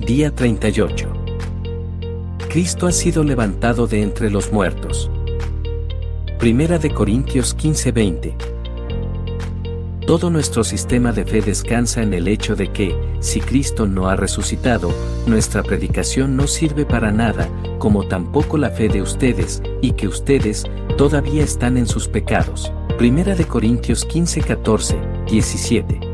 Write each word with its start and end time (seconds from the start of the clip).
día 0.00 0.34
38. 0.34 1.08
Cristo 2.48 2.86
ha 2.86 2.92
sido 2.92 3.22
levantado 3.22 3.86
de 3.86 4.02
entre 4.02 4.30
los 4.30 4.50
muertos. 4.50 5.10
Primera 6.38 6.78
de 6.78 6.90
Corintios 6.90 7.54
15:20. 7.54 8.34
Todo 10.06 10.30
nuestro 10.30 10.64
sistema 10.64 11.12
de 11.12 11.26
fe 11.26 11.42
descansa 11.42 12.02
en 12.02 12.14
el 12.14 12.28
hecho 12.28 12.56
de 12.56 12.72
que, 12.72 12.96
si 13.20 13.40
Cristo 13.40 13.86
no 13.86 14.08
ha 14.08 14.16
resucitado, 14.16 14.90
nuestra 15.26 15.62
predicación 15.62 16.34
no 16.34 16.46
sirve 16.46 16.86
para 16.86 17.12
nada, 17.12 17.48
como 17.78 18.08
tampoco 18.08 18.56
la 18.56 18.70
fe 18.70 18.88
de 18.88 19.02
ustedes, 19.02 19.62
y 19.82 19.92
que 19.92 20.08
ustedes, 20.08 20.64
todavía 20.96 21.44
están 21.44 21.76
en 21.76 21.86
sus 21.86 22.08
pecados. 22.08 22.72
Primera 22.96 23.34
de 23.34 23.44
Corintios 23.44 24.06
15:14, 24.06 24.96
17. 25.26 26.09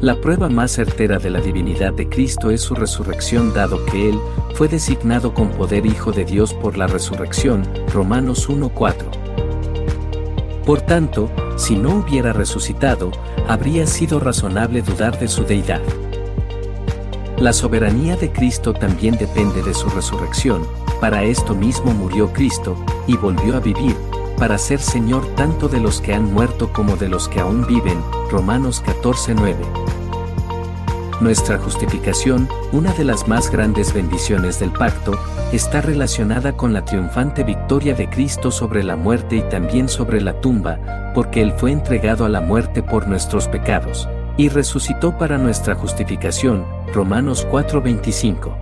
La 0.00 0.20
prueba 0.20 0.48
más 0.48 0.70
certera 0.70 1.18
de 1.18 1.28
la 1.28 1.40
divinidad 1.40 1.92
de 1.92 2.08
Cristo 2.08 2.52
es 2.52 2.60
su 2.60 2.76
resurrección 2.76 3.52
dado 3.52 3.84
que 3.84 4.10
Él 4.10 4.20
fue 4.54 4.68
designado 4.68 5.34
con 5.34 5.50
poder 5.50 5.86
Hijo 5.86 6.12
de 6.12 6.24
Dios 6.24 6.54
por 6.54 6.78
la 6.78 6.86
resurrección, 6.86 7.68
Romanos 7.92 8.48
1.4. 8.48 10.62
Por 10.64 10.82
tanto, 10.82 11.28
si 11.56 11.74
no 11.74 11.96
hubiera 11.96 12.32
resucitado, 12.32 13.10
habría 13.48 13.88
sido 13.88 14.20
razonable 14.20 14.82
dudar 14.82 15.18
de 15.18 15.26
su 15.26 15.42
deidad. 15.42 15.82
La 17.36 17.52
soberanía 17.52 18.14
de 18.14 18.30
Cristo 18.30 18.74
también 18.74 19.18
depende 19.18 19.64
de 19.64 19.74
su 19.74 19.88
resurrección, 19.88 20.64
para 21.00 21.24
esto 21.24 21.56
mismo 21.56 21.92
murió 21.92 22.32
Cristo, 22.32 22.76
y 23.08 23.16
volvió 23.16 23.56
a 23.56 23.60
vivir, 23.60 23.96
para 24.38 24.56
ser 24.58 24.80
Señor 24.80 25.26
tanto 25.34 25.68
de 25.68 25.80
los 25.80 26.00
que 26.00 26.14
han 26.14 26.32
muerto 26.32 26.72
como 26.72 26.96
de 26.96 27.08
los 27.08 27.28
que 27.28 27.40
aún 27.40 27.66
viven, 27.66 28.00
Romanos 28.30 28.82
14:9. 28.84 29.56
Nuestra 31.20 31.58
justificación, 31.58 32.48
una 32.70 32.92
de 32.92 33.02
las 33.02 33.26
más 33.26 33.50
grandes 33.50 33.92
bendiciones 33.92 34.60
del 34.60 34.70
pacto, 34.70 35.18
está 35.52 35.80
relacionada 35.80 36.56
con 36.56 36.72
la 36.72 36.84
triunfante 36.84 37.42
victoria 37.42 37.94
de 37.94 38.08
Cristo 38.08 38.52
sobre 38.52 38.84
la 38.84 38.94
muerte 38.94 39.36
y 39.36 39.42
también 39.42 39.88
sobre 39.88 40.20
la 40.20 40.40
tumba, 40.40 40.78
porque 41.14 41.42
Él 41.42 41.52
fue 41.56 41.72
entregado 41.72 42.24
a 42.24 42.28
la 42.28 42.40
muerte 42.40 42.84
por 42.84 43.08
nuestros 43.08 43.48
pecados, 43.48 44.08
y 44.36 44.48
resucitó 44.48 45.18
para 45.18 45.38
nuestra 45.38 45.74
justificación, 45.74 46.64
Romanos 46.94 47.44
4:25. 47.50 48.56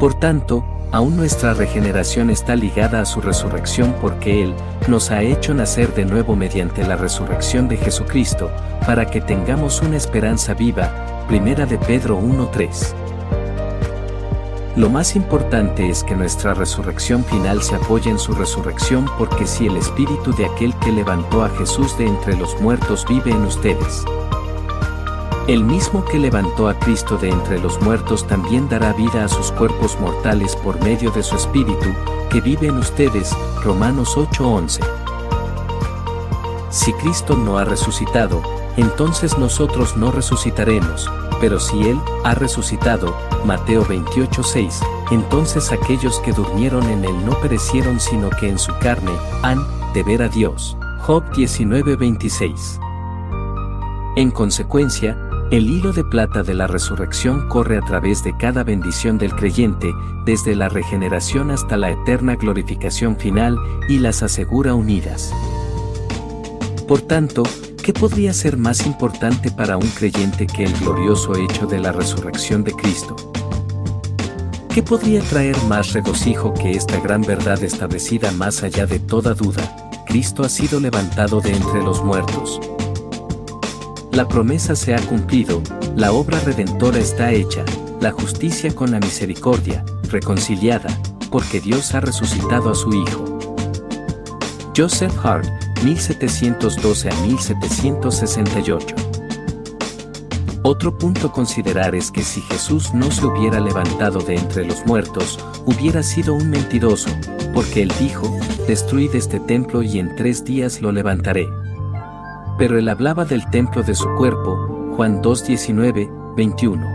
Por 0.00 0.14
tanto, 0.14 0.64
aún 0.92 1.16
nuestra 1.16 1.54
regeneración 1.54 2.30
está 2.30 2.54
ligada 2.54 3.00
a 3.00 3.06
su 3.06 3.20
resurrección 3.20 3.94
porque 4.00 4.42
Él 4.42 4.54
nos 4.88 5.10
ha 5.10 5.22
hecho 5.22 5.54
nacer 5.54 5.94
de 5.94 6.04
nuevo 6.04 6.36
mediante 6.36 6.86
la 6.86 6.96
resurrección 6.96 7.66
de 7.66 7.78
Jesucristo, 7.78 8.50
para 8.86 9.06
que 9.06 9.20
tengamos 9.20 9.80
una 9.80 9.96
esperanza 9.96 10.54
viva. 10.54 11.24
Primera 11.28 11.64
de 11.66 11.78
Pedro 11.78 12.20
1.3. 12.20 12.94
Lo 14.76 14.88
más 14.88 15.16
importante 15.16 15.88
es 15.88 16.02
que 16.02 16.14
nuestra 16.14 16.54
resurrección 16.54 17.24
final 17.24 17.62
se 17.62 17.74
apoye 17.74 18.10
en 18.10 18.18
su 18.18 18.32
resurrección 18.32 19.06
porque 19.18 19.46
si 19.46 19.66
el 19.66 19.76
espíritu 19.76 20.34
de 20.34 20.46
aquel 20.46 20.74
que 20.78 20.92
levantó 20.92 21.44
a 21.44 21.50
Jesús 21.50 21.96
de 21.98 22.06
entre 22.06 22.36
los 22.36 22.58
muertos 22.60 23.04
vive 23.08 23.30
en 23.30 23.44
ustedes, 23.44 24.04
el 25.52 25.64
mismo 25.64 26.02
que 26.06 26.18
levantó 26.18 26.66
a 26.66 26.78
Cristo 26.78 27.18
de 27.18 27.28
entre 27.28 27.58
los 27.60 27.78
muertos 27.82 28.26
también 28.26 28.70
dará 28.70 28.94
vida 28.94 29.26
a 29.26 29.28
sus 29.28 29.52
cuerpos 29.52 30.00
mortales 30.00 30.56
por 30.56 30.82
medio 30.82 31.10
de 31.10 31.22
su 31.22 31.36
Espíritu, 31.36 31.90
que 32.30 32.40
vive 32.40 32.68
en 32.68 32.78
ustedes. 32.78 33.36
Romanos 33.62 34.16
8:11. 34.16 34.80
Si 36.70 36.90
Cristo 36.94 37.36
no 37.36 37.58
ha 37.58 37.64
resucitado, 37.64 38.40
entonces 38.78 39.36
nosotros 39.36 39.94
no 39.94 40.10
resucitaremos, 40.10 41.10
pero 41.38 41.60
si 41.60 41.82
Él 41.82 42.00
ha 42.24 42.34
resucitado, 42.34 43.14
Mateo 43.44 43.84
28:6, 43.84 44.80
entonces 45.10 45.70
aquellos 45.70 46.18
que 46.20 46.32
durmieron 46.32 46.88
en 46.88 47.04
Él 47.04 47.26
no 47.26 47.38
perecieron 47.40 48.00
sino 48.00 48.30
que 48.30 48.48
en 48.48 48.58
su 48.58 48.72
carne 48.78 49.12
han 49.42 49.62
de 49.92 50.02
ver 50.02 50.22
a 50.22 50.28
Dios. 50.30 50.78
Job 51.02 51.24
19:26. 51.32 52.80
En 54.16 54.30
consecuencia, 54.30 55.16
el 55.52 55.68
hilo 55.68 55.92
de 55.92 56.02
plata 56.02 56.42
de 56.42 56.54
la 56.54 56.66
resurrección 56.66 57.46
corre 57.46 57.76
a 57.76 57.82
través 57.82 58.24
de 58.24 58.34
cada 58.34 58.64
bendición 58.64 59.18
del 59.18 59.36
creyente, 59.36 59.92
desde 60.24 60.56
la 60.56 60.70
regeneración 60.70 61.50
hasta 61.50 61.76
la 61.76 61.90
eterna 61.90 62.36
glorificación 62.36 63.18
final, 63.18 63.58
y 63.86 63.98
las 63.98 64.22
asegura 64.22 64.74
unidas. 64.74 65.30
Por 66.88 67.02
tanto, 67.02 67.42
¿qué 67.84 67.92
podría 67.92 68.32
ser 68.32 68.56
más 68.56 68.86
importante 68.86 69.50
para 69.50 69.76
un 69.76 69.88
creyente 69.88 70.46
que 70.46 70.64
el 70.64 70.72
glorioso 70.72 71.34
hecho 71.36 71.66
de 71.66 71.80
la 71.80 71.92
resurrección 71.92 72.64
de 72.64 72.72
Cristo? 72.72 73.14
¿Qué 74.72 74.82
podría 74.82 75.20
traer 75.20 75.56
más 75.64 75.92
regocijo 75.92 76.54
que 76.54 76.70
esta 76.70 76.98
gran 76.98 77.20
verdad 77.20 77.62
establecida 77.62 78.32
más 78.32 78.62
allá 78.62 78.86
de 78.86 79.00
toda 79.00 79.34
duda? 79.34 79.90
Cristo 80.06 80.44
ha 80.44 80.48
sido 80.48 80.80
levantado 80.80 81.42
de 81.42 81.52
entre 81.52 81.82
los 81.82 82.02
muertos. 82.02 82.58
La 84.12 84.28
promesa 84.28 84.76
se 84.76 84.94
ha 84.94 85.00
cumplido, 85.00 85.62
la 85.96 86.12
obra 86.12 86.38
redentora 86.40 86.98
está 86.98 87.32
hecha, 87.32 87.64
la 87.98 88.10
justicia 88.12 88.74
con 88.74 88.90
la 88.90 89.00
misericordia, 89.00 89.86
reconciliada, 90.10 90.94
porque 91.30 91.60
Dios 91.60 91.94
ha 91.94 92.00
resucitado 92.00 92.70
a 92.70 92.74
su 92.74 92.92
Hijo. 92.92 93.24
Joseph 94.76 95.14
Hart, 95.24 95.48
1712 95.82 97.08
a 97.08 97.14
1768. 97.22 98.94
Otro 100.62 100.98
punto 100.98 101.32
considerar 101.32 101.94
es 101.94 102.10
que 102.10 102.22
si 102.22 102.42
Jesús 102.42 102.92
no 102.92 103.10
se 103.10 103.24
hubiera 103.24 103.60
levantado 103.60 104.20
de 104.20 104.34
entre 104.34 104.66
los 104.66 104.84
muertos, 104.84 105.38
hubiera 105.64 106.02
sido 106.02 106.34
un 106.34 106.50
mentiroso, 106.50 107.08
porque 107.54 107.80
él 107.80 107.92
dijo, 107.98 108.30
destruid 108.68 109.14
este 109.14 109.40
templo 109.40 109.82
y 109.82 109.98
en 109.98 110.14
tres 110.16 110.44
días 110.44 110.82
lo 110.82 110.92
levantaré. 110.92 111.48
Pero 112.62 112.78
él 112.78 112.88
hablaba 112.88 113.24
del 113.24 113.44
templo 113.50 113.82
de 113.82 113.92
su 113.92 114.08
cuerpo, 114.14 114.92
Juan 114.94 115.20
2, 115.20 115.46
19, 115.48 116.08
21. 116.36 116.86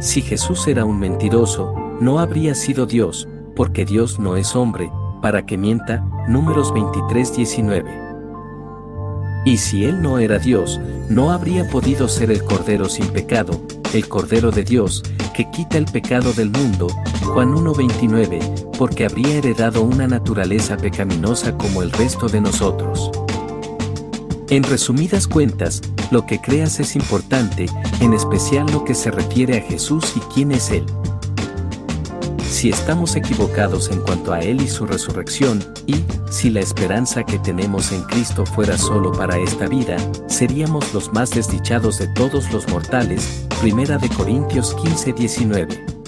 Si 0.00 0.22
Jesús 0.22 0.68
era 0.68 0.84
un 0.84 1.00
mentiroso, 1.00 1.74
no 2.00 2.20
habría 2.20 2.54
sido 2.54 2.86
Dios, 2.86 3.26
porque 3.56 3.84
Dios 3.84 4.20
no 4.20 4.36
es 4.36 4.54
hombre, 4.54 4.88
para 5.20 5.46
que 5.46 5.58
mienta, 5.58 6.04
números 6.28 6.72
23, 6.72 7.36
19. 7.38 7.90
Y 9.46 9.56
si 9.56 9.84
Él 9.84 10.00
no 10.00 10.20
era 10.20 10.38
Dios, 10.38 10.78
no 11.08 11.32
habría 11.32 11.68
podido 11.68 12.06
ser 12.06 12.30
el 12.30 12.44
Cordero 12.44 12.84
sin 12.84 13.08
pecado, 13.08 13.60
el 13.92 14.06
Cordero 14.08 14.52
de 14.52 14.62
Dios, 14.62 15.02
que 15.34 15.50
quita 15.50 15.76
el 15.76 15.86
pecado 15.86 16.32
del 16.32 16.50
mundo, 16.50 16.86
Juan 17.24 17.52
1.29, 17.52 18.78
porque 18.78 19.06
habría 19.06 19.38
heredado 19.38 19.82
una 19.82 20.06
naturaleza 20.06 20.76
pecaminosa 20.76 21.58
como 21.58 21.82
el 21.82 21.90
resto 21.90 22.28
de 22.28 22.40
nosotros. 22.40 23.10
En 24.50 24.64
resumidas 24.64 25.28
cuentas, 25.28 25.80
lo 26.10 26.26
que 26.26 26.40
creas 26.40 26.80
es 26.80 26.96
importante, 26.96 27.66
en 28.00 28.12
especial 28.12 28.66
lo 28.72 28.84
que 28.84 28.96
se 28.96 29.12
refiere 29.12 29.58
a 29.58 29.62
Jesús 29.62 30.14
y 30.16 30.20
quién 30.34 30.50
es 30.50 30.70
Él. 30.70 30.84
Si 32.48 32.68
estamos 32.68 33.14
equivocados 33.14 33.92
en 33.92 34.00
cuanto 34.00 34.32
a 34.32 34.40
Él 34.40 34.60
y 34.60 34.66
su 34.66 34.86
resurrección, 34.86 35.62
y, 35.86 36.04
si 36.32 36.50
la 36.50 36.58
esperanza 36.58 37.22
que 37.22 37.38
tenemos 37.38 37.92
en 37.92 38.02
Cristo 38.02 38.44
fuera 38.44 38.76
solo 38.76 39.12
para 39.12 39.38
esta 39.38 39.68
vida, 39.68 39.96
seríamos 40.26 40.92
los 40.92 41.12
más 41.12 41.30
desdichados 41.30 41.98
de 41.98 42.08
todos 42.08 42.52
los 42.52 42.68
mortales, 42.70 43.46
Primera 43.60 43.98
de 43.98 44.08
Corintios 44.08 44.76
15-19. 44.78 45.99